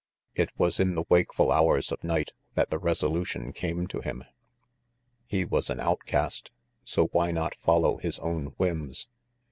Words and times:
It 0.33 0.49
was 0.57 0.79
in 0.79 0.95
the 0.95 1.03
wakeful 1.09 1.51
hours 1.51 1.91
of 1.91 2.03
night 2.03 2.31
that 2.55 2.71
the 2.71 2.79
resolution 2.79 3.53
came 3.53 3.85
to 3.85 4.01
him. 4.01 4.23
He 5.27 5.45
was 5.45 5.69
an 5.69 5.79
outcast, 5.79 6.49
so 6.83 7.05
why 7.09 7.29
not 7.29 7.53
follow 7.61 7.97
his 7.97 8.17
own 8.17 8.47
whims? 8.57 9.07